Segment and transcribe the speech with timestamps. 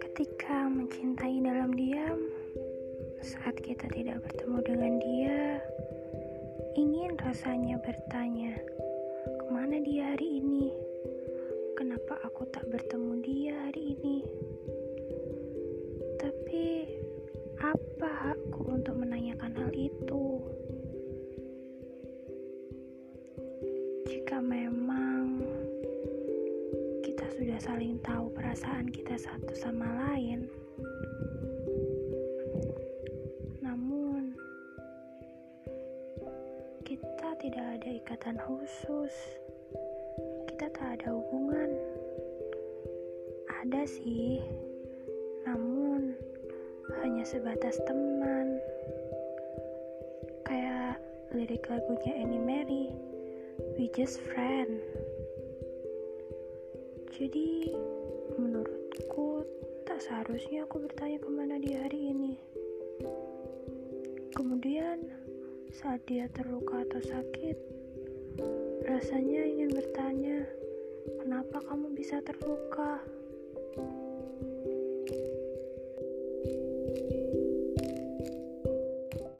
[0.00, 2.24] Ketika mencintai dalam diam,
[3.20, 5.60] saat kita tidak bertemu dengan dia,
[6.80, 8.56] ingin rasanya bertanya,
[9.28, 10.72] ke mana dia hari ini?
[11.76, 14.24] Kenapa aku tak bertemu dia hari ini?
[16.16, 16.96] Tapi,
[17.60, 18.32] apa
[24.06, 25.42] Jika memang
[27.02, 30.46] kita sudah saling tahu perasaan kita satu sama lain,
[33.58, 34.30] namun
[36.86, 39.14] kita tidak ada ikatan khusus,
[40.54, 41.74] kita tak ada hubungan.
[43.66, 44.38] Ada sih,
[45.42, 46.14] namun
[47.02, 48.62] hanya sebatas teman.
[50.46, 51.02] Kayak
[51.34, 52.94] lirik lagunya Annie Mary,
[53.86, 54.82] We Just Friend.
[57.14, 57.70] Jadi,
[58.34, 59.46] menurutku
[59.86, 62.34] tak seharusnya aku bertanya ke mana dia hari ini.
[64.34, 65.06] Kemudian,
[65.70, 67.54] saat dia terluka atau sakit,
[68.90, 70.42] rasanya ingin bertanya,
[71.22, 72.98] kenapa kamu bisa terluka?